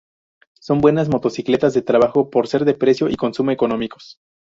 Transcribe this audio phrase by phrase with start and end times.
[0.59, 4.17] Son buenas motocicletas de trabajo por ser de precio y consumo económicos.